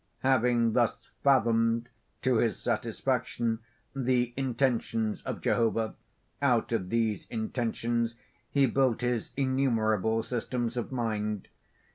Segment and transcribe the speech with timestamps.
[0.23, 1.87] Having thus fathomed,
[2.23, 3.59] to his satisfaction,
[3.95, 5.93] the intentions of Jehovah,
[6.41, 8.15] out of these intentions
[8.49, 11.49] he built his innumerable systems of mind.